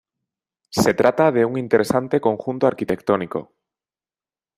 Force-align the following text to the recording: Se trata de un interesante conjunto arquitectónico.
Se 0.71 0.95
trata 0.95 1.31
de 1.31 1.45
un 1.45 1.59
interesante 1.59 2.19
conjunto 2.19 2.65
arquitectónico. 2.65 3.53